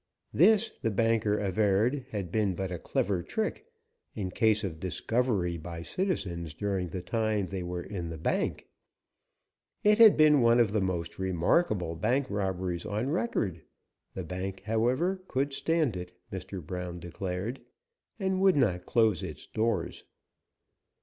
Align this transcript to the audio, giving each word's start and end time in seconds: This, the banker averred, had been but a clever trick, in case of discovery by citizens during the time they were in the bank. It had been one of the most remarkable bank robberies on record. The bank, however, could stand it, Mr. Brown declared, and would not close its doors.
This, 0.33 0.71
the 0.81 0.89
banker 0.89 1.37
averred, 1.37 2.07
had 2.09 2.31
been 2.31 2.55
but 2.55 2.71
a 2.71 2.79
clever 2.79 3.21
trick, 3.21 3.67
in 4.15 4.31
case 4.31 4.63
of 4.63 4.79
discovery 4.79 5.59
by 5.59 5.83
citizens 5.83 6.55
during 6.55 6.87
the 6.87 7.03
time 7.03 7.45
they 7.45 7.61
were 7.61 7.83
in 7.83 8.09
the 8.09 8.17
bank. 8.17 8.67
It 9.83 9.99
had 9.99 10.17
been 10.17 10.41
one 10.41 10.59
of 10.59 10.71
the 10.71 10.81
most 10.81 11.19
remarkable 11.19 11.95
bank 11.95 12.31
robberies 12.31 12.83
on 12.83 13.11
record. 13.11 13.61
The 14.15 14.23
bank, 14.23 14.63
however, 14.65 15.21
could 15.27 15.53
stand 15.53 15.95
it, 15.95 16.17
Mr. 16.31 16.65
Brown 16.65 16.99
declared, 16.99 17.61
and 18.19 18.41
would 18.41 18.55
not 18.55 18.87
close 18.87 19.21
its 19.21 19.45
doors. 19.45 20.03